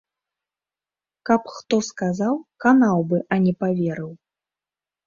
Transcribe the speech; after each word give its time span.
Каб 1.31 1.41
хто 1.57 1.75
сказаў, 1.91 2.33
канаў 2.67 2.97
бы, 3.13 3.17
а 3.35 3.41
не 3.47 3.53
паверыў. 3.63 4.11